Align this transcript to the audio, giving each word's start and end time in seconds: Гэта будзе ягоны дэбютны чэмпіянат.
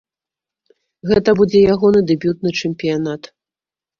Гэта 1.09 1.29
будзе 1.41 1.59
ягоны 1.73 2.01
дэбютны 2.11 2.49
чэмпіянат. 2.61 3.29